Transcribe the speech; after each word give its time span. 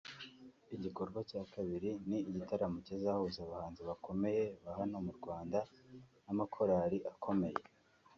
Igikorwa 0.75 1.19
cya 1.29 1.41
kabiri 1.53 1.89
ni 2.07 2.17
igitaramo 2.31 2.77
kizahuza 2.85 3.39
abahanzi 3.43 3.81
bakomeye 3.89 4.43
ba 4.63 4.71
hano 4.79 4.95
mu 5.05 5.11
Rwanda 5.19 5.59
n’amakorali 6.23 6.97
akomeye 7.13 7.59